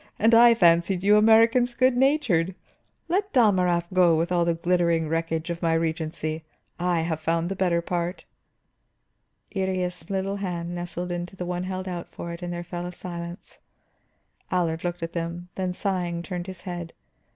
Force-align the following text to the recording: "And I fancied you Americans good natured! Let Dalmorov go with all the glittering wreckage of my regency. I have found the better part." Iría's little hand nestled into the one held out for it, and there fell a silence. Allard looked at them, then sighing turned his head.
"And 0.17 0.33
I 0.33 0.55
fancied 0.55 1.03
you 1.03 1.15
Americans 1.15 1.75
good 1.75 1.95
natured! 1.95 2.55
Let 3.07 3.31
Dalmorov 3.33 3.85
go 3.93 4.17
with 4.17 4.31
all 4.31 4.45
the 4.45 4.55
glittering 4.55 5.07
wreckage 5.07 5.51
of 5.51 5.61
my 5.61 5.73
regency. 5.75 6.43
I 6.79 7.01
have 7.01 7.19
found 7.19 7.49
the 7.49 7.55
better 7.55 7.83
part." 7.83 8.25
Iría's 9.55 10.09
little 10.09 10.37
hand 10.37 10.73
nestled 10.73 11.11
into 11.11 11.35
the 11.35 11.45
one 11.45 11.65
held 11.65 11.87
out 11.87 12.09
for 12.09 12.33
it, 12.33 12.41
and 12.41 12.51
there 12.51 12.63
fell 12.63 12.87
a 12.87 12.91
silence. 12.91 13.59
Allard 14.49 14.83
looked 14.83 15.03
at 15.03 15.13
them, 15.13 15.49
then 15.53 15.71
sighing 15.71 16.23
turned 16.23 16.47
his 16.47 16.61
head. 16.61 16.93